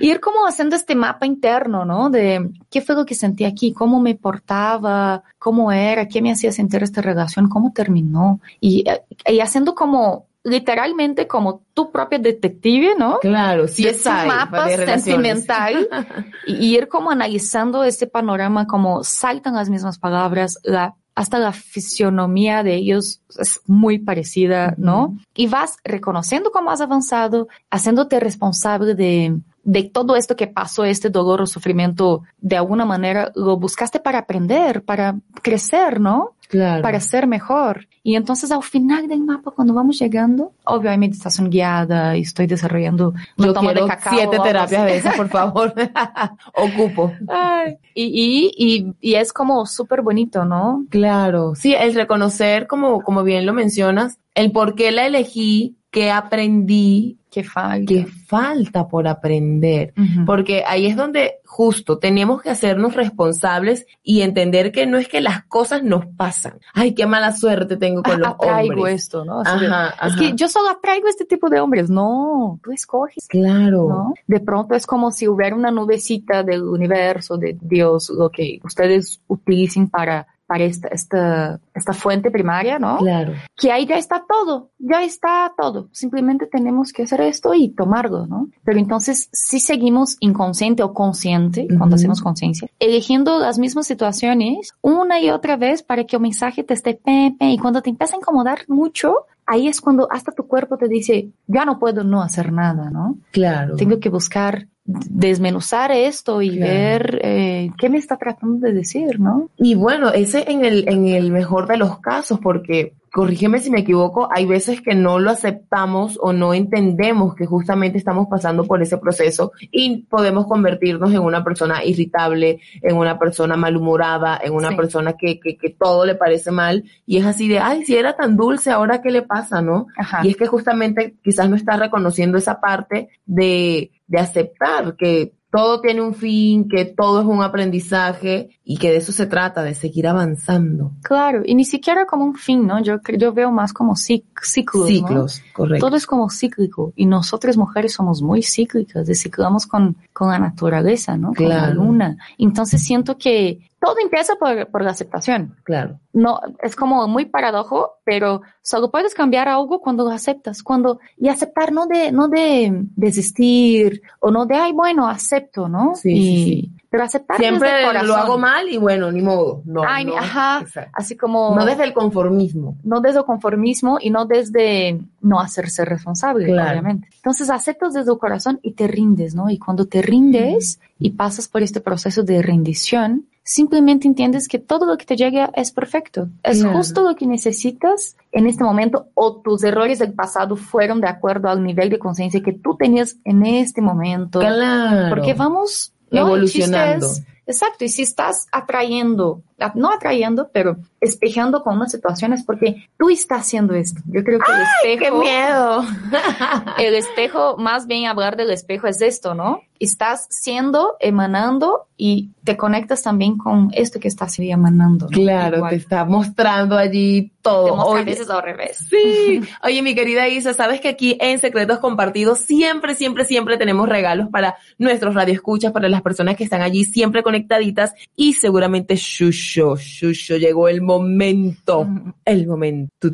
[0.00, 2.10] ir como haciendo este mapa interno, ¿no?
[2.10, 6.52] De qué fue lo que sentí aquí, cómo me portaba, cómo era, qué me hacía
[6.52, 8.40] sentir esta relación, cómo terminó.
[8.60, 13.18] Y, eh, y haciendo como, literalmente como tu propia detective, ¿no?
[13.20, 15.86] Claro, sí es mapa sentimental
[16.46, 22.62] y ir como analizando este panorama, como saltan las mismas palabras, la, hasta la fisionomía
[22.62, 25.18] de ellos es muy parecida, ¿no?
[25.34, 31.10] Y vas reconociendo cómo has avanzado, haciéndote responsable de, de todo esto que pasó, este
[31.10, 36.34] dolor o sufrimiento, de alguna manera lo buscaste para aprender, para crecer, ¿no?
[36.48, 36.82] Claro.
[36.82, 37.86] Para ser mejor.
[38.02, 42.48] Y entonces al final del mapa, cuando vamos llegando, obvio hay meditación guiada y estoy
[42.48, 44.14] desarrollando una Yo toma de cacao.
[44.16, 45.72] siete terapias de esas, por favor.
[46.54, 47.12] Ocupo.
[47.28, 50.84] Ay, y, y, y, y es como súper bonito, ¿no?
[50.90, 51.54] Claro.
[51.54, 57.19] Sí, el reconocer, como, como bien lo mencionas, el por qué la elegí, qué aprendí,
[57.30, 59.92] qué falta, qué falta por aprender.
[60.26, 65.20] Porque ahí es donde justo tenemos que hacernos responsables y entender que no es que
[65.20, 66.58] las cosas nos pasan.
[66.74, 68.94] Ay, qué mala suerte tengo con los atraigo hombres.
[69.02, 69.40] esto, ¿no?
[69.40, 70.16] Ajá, Es ajá.
[70.18, 71.90] que yo solo atraigo este tipo de hombres.
[71.90, 73.26] No, tú escoges.
[73.28, 73.88] Claro.
[73.88, 74.14] ¿no?
[74.26, 79.20] De pronto es como si hubiera una nubecita del universo, de Dios, lo que ustedes
[79.26, 82.98] utilicen para, para esta, esta, esta fuente primaria, ¿no?
[82.98, 83.34] Claro.
[83.56, 85.88] Que ahí ya está todo, ya está todo.
[85.92, 88.48] Simplemente tenemos que hacer esto y tomarlo, ¿no?
[88.64, 91.94] Pero entonces, si seguimos inconsciente o consciente, cuando Ujú.
[91.94, 96.74] hacemos conciencia, eligiendo las mismas situaciones una y otra vez para que el mensaje te
[96.74, 100.78] esté pepe y cuando te empieza a incomodar mucho, ahí es cuando hasta tu cuerpo
[100.78, 103.18] te dice, ya no puedo no hacer nada, ¿no?
[103.30, 103.76] Claro.
[103.76, 106.72] Tengo que buscar desmenuzar esto y Claro.
[106.72, 109.50] ver eh, qué me está tratando de decir, ¿no?
[109.56, 113.80] Y bueno, ese en el, en el mejor de los casos, porque corrígeme si me
[113.80, 118.80] equivoco, hay veces que no lo aceptamos o no entendemos que justamente estamos pasando por
[118.82, 124.70] ese proceso y podemos convertirnos en una persona irritable, en una persona malhumorada, en una
[124.70, 124.76] Sí.
[124.76, 128.16] persona que, que, que todo le parece mal y es así de, ay, si era
[128.16, 129.86] tan dulce, ahora qué le pasa, ¿no?
[129.96, 130.20] Ajá.
[130.24, 135.80] Y es que justamente quizás no está reconociendo esa parte de, de aceptar que todo
[135.80, 139.74] tiene un fin, que todo es un aprendizaje y que de eso se trata, de
[139.74, 140.92] seguir avanzando.
[141.02, 142.80] Claro, y ni siquiera como un fin, ¿no?
[142.82, 144.82] Yo, yo veo más como cic- ciclos.
[144.82, 144.96] ¿no?
[144.96, 145.86] Ciclos, correcto.
[145.86, 151.16] Todo es como cíclico y nosotras mujeres somos muy cíclicas, ciclamos con, con la naturaleza,
[151.16, 151.32] ¿no?
[151.34, 151.74] Con la Claro.
[151.84, 152.16] luna.
[152.38, 155.56] Entonces siento que todo empieza por, por la aceptación.
[155.64, 155.98] Claro.
[156.12, 161.28] No, es como muy paradojo, pero solo puedes cambiar algo cuando lo aceptas, cuando, y
[161.28, 165.94] aceptar no de, no de desistir, o no de, ay, bueno, acepto, ¿no?
[165.94, 166.72] Sí, y, sí, sí.
[166.90, 168.08] Pero aceptar Siempre desde el corazón.
[168.08, 169.62] lo hago mal y bueno, ni modo.
[169.64, 170.90] No, Ay, no, ajá, exacto.
[170.92, 171.54] así como...
[171.54, 172.76] no desde el conformismo.
[172.82, 176.70] no desde el conformismo y no desde no hacerse responsable, Claro.
[176.72, 177.08] obviamente.
[177.14, 179.48] Entonces aceptas desde el corazón y te rindes, ¿no?
[179.50, 184.86] Y cuando te rindes y pasas por este proceso de rendición, simplemente entiendes que todo
[184.86, 186.28] lo que te llega es perfecto.
[186.44, 186.76] Es Claro.
[186.76, 191.48] justo lo que necesitas en este momento o tus errores del pasado fueron de acuerdo
[191.48, 194.38] al nivel de conciencia que tú tenías en este momento.
[194.38, 195.08] Claro.
[195.08, 196.20] Porque vamos ¿no?
[196.20, 197.08] Evolucionando.
[197.44, 199.42] exacto, y si estás atrayendo,
[199.74, 204.00] no atrayendo, pero espejando con unas situaciones porque tú estás haciendo esto.
[204.06, 205.20] Yo creo que el ¡Ay, espejo...
[205.20, 205.84] qué miedo!
[206.78, 209.62] el espejo, más bien hablar del espejo es esto, ¿no?
[209.78, 215.06] Estás siendo, emanando y te conectas también con esto que estás emanando.
[215.06, 215.10] ¿no?
[215.10, 215.70] Claro, Igual.
[215.70, 217.64] te está mostrando allí todo.
[217.64, 218.86] Te muestra a Oye, veces al revés.
[218.90, 219.40] Sí.
[219.62, 224.28] Oye, mi querida Isa, sabes que aquí en Secretos Compartidos siempre, siempre, siempre tenemos regalos
[224.30, 230.36] para nuestros radioescuchas, para las personas que están allí siempre conectaditas y seguramente Shusho, Shusho,
[230.36, 231.86] llegó el momento,
[232.24, 233.08] el momento.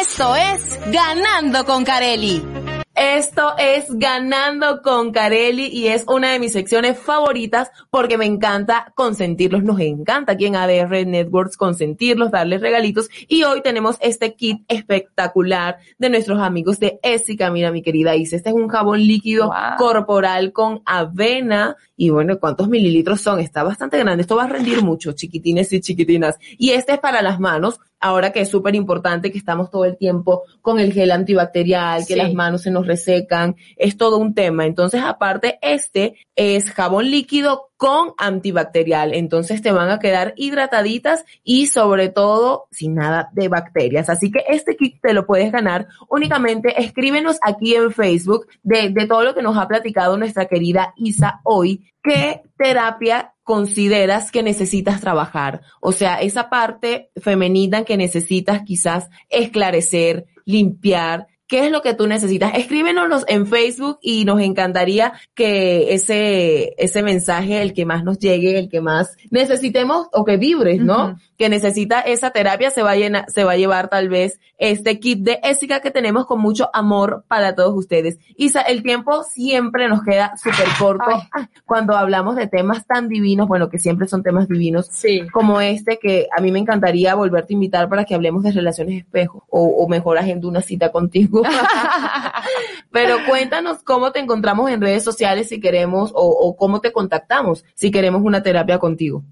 [0.00, 2.69] Esto es Ganando con Carelli.
[3.02, 8.92] Esto es Ganando con Carelli y es una de mis secciones favoritas porque me encanta
[8.94, 9.62] consentirlos.
[9.62, 15.78] Nos encanta aquí en ADR Networks consentirlos, darles regalitos y hoy tenemos este kit espectacular
[15.96, 17.50] de nuestros amigos de Essica.
[17.50, 19.78] Mira, mi querida Isa, este es un jabón líquido Wow.
[19.78, 23.40] corporal con avena y bueno, ¿cuántos mililitros son?
[23.40, 24.20] Está bastante grande.
[24.20, 26.36] Esto va a rendir mucho, chiquitines y chiquitinas.
[26.58, 27.80] Y este es para las manos.
[28.00, 32.14] Ahora que es súper importante que estamos todo el tiempo con el gel antibacterial, que
[32.14, 32.18] Sí.
[32.18, 34.64] las manos se nos resecan, es todo un tema.
[34.66, 39.14] Entonces, aparte, este es jabón líquido con antibacterial.
[39.14, 44.10] Entonces te van a quedar hidrataditas y sobre todo sin nada de bacterias.
[44.10, 46.82] Así que este kit te lo puedes ganar únicamente.
[46.82, 51.40] Escríbenos aquí en Facebook de, de todo lo que nos ha platicado nuestra querida Isa
[51.44, 51.90] hoy.
[52.02, 55.62] ¿Qué terapia consideras que necesitas trabajar?
[55.80, 61.26] O sea, esa parte femenina que necesitas quizás esclarecer, limpiar.
[61.50, 62.52] ¿Qué es lo que tú necesitas?
[62.54, 68.56] Escríbenos en Facebook y nos encantaría que ese, ese mensaje, el que más nos llegue,
[68.56, 71.18] el que más necesitemos o que vibres, ¿no?
[71.36, 75.00] Que necesita esa terapia, se va a llena- se va a llevar tal vez este
[75.00, 78.18] kit de ésica que tenemos con mucho amor para todos ustedes.
[78.36, 81.46] Isa, el tiempo siempre nos queda súper corto Ay.
[81.66, 85.22] cuando hablamos de temas tan divinos, bueno, que siempre son temas divinos, Sí.
[85.32, 88.98] como este que a mí me encantaría volverte a invitar para que hablemos de relaciones
[89.00, 91.39] espejo o, o mejor agendo una cita contigo.
[92.90, 97.64] Pero cuéntanos cómo te encontramos en redes sociales si queremos o, o cómo te contactamos
[97.74, 99.22] si queremos una terapia contigo.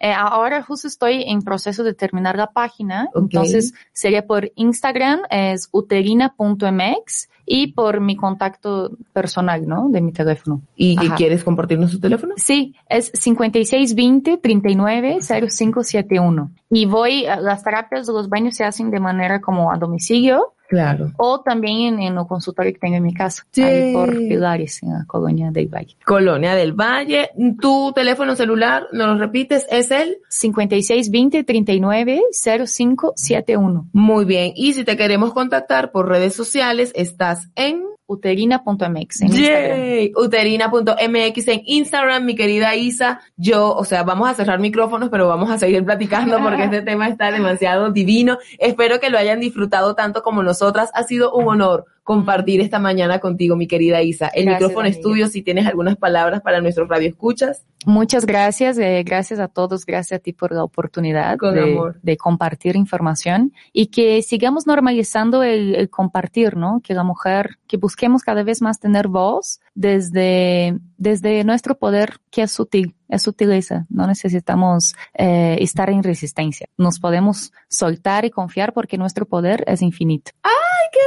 [0.00, 3.22] Eh, ahora justo estoy en proceso de terminar la página, Ok.
[3.22, 9.88] entonces sería por Instagram, es uterina.mx y por mi contacto personal, ¿no?
[9.88, 10.62] De mi teléfono.
[10.76, 11.14] ¿Y Ajá.
[11.14, 12.34] quieres compartirnos tu teléfono?
[12.36, 16.50] Sí, es 5620 39 0571.
[16.70, 21.12] Y voy, las terapias de los baños se hacen de manera como a domicilio Claro.
[21.16, 23.62] o también en, en el consultorio que tengo en mi casa, Sí.
[23.62, 25.96] ahí por Pilares, en la colonia del Valle.
[26.04, 27.30] Colonia del Valle.
[27.60, 29.66] Tu teléfono celular, ¿nos lo repites?
[29.70, 30.16] ¿Es el?
[30.28, 33.86] 5620 39 0571.
[33.92, 34.52] Muy bien.
[34.56, 40.10] Y si te queremos contactar por redes sociales, estás en Uterina.mx en Instagram.
[40.16, 43.20] Uterina.mx en Instagram, mi querida Isa.
[43.36, 47.08] Yo, o sea, vamos a cerrar micrófonos, pero vamos a seguir platicando porque este tema
[47.08, 48.38] está demasiado divino.
[48.58, 50.90] Espero que lo hayan disfrutado tanto como nosotras.
[50.94, 54.28] Ha sido un honor compartir esta mañana contigo, mi querida Isa.
[54.28, 57.64] El Gracias, micrófono es tuyo si tienes algunas palabras para nuestros radioescuchas.
[57.86, 62.00] Muchas gracias, eh, gracias a todos, gracias a ti por la oportunidad Con de, amor.
[62.02, 66.80] de compartir información y que sigamos normalizando el, el compartir, ¿no?
[66.82, 72.42] Que la mujer, que busquemos cada vez más tener voz desde, desde nuestro poder que
[72.42, 73.86] es sutil, es sutileza.
[73.90, 76.68] No necesitamos eh, estar en resistencia.
[76.78, 80.30] Nos podemos soltar y confiar porque nuestro poder es infinito.
[80.42, 80.52] ¡Ay,
[80.92, 80.98] qué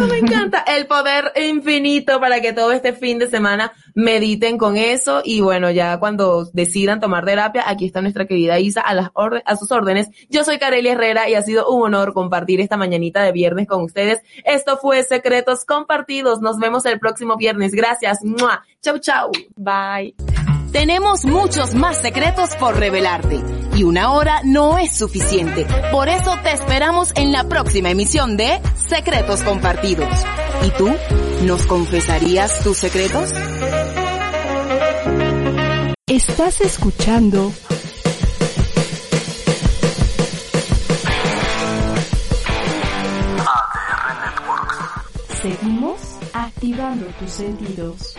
[0.00, 0.12] hermoso!
[0.12, 0.64] Me encanta.
[0.66, 5.22] El poder infinito para que todo este fin de semana mediten con eso.
[5.24, 9.42] Y bueno, ya cuando decidan tomar terapia, aquí está nuestra querida Isa a, las orde-
[9.44, 10.08] a sus órdenes.
[10.28, 13.82] Yo soy Kareli Herrera y ha sido un honor compartir esta mañanita de viernes con
[13.82, 14.20] ustedes.
[14.44, 16.40] Esto fue Secretos Compartidos.
[16.40, 17.72] Nos vemos el próximo viernes.
[17.72, 18.18] Gracias.
[18.24, 18.64] ¡Mua!
[18.80, 19.30] Chau, chau.
[19.56, 20.14] Bye.
[20.72, 23.42] Tenemos muchos más secretos por revelarte
[23.74, 25.66] y una hora no es suficiente.
[25.90, 28.58] Por eso te esperamos en la próxima emisión de
[28.88, 30.08] Secretos Compartidos.
[30.66, 30.90] ¿Y tú?
[31.44, 33.30] ¿Nos confesarías tus secretos?
[36.06, 37.52] Estás escuchando
[43.38, 45.42] ADR Networks.
[45.42, 46.00] Seguimos
[46.32, 48.16] activando tus sentidos.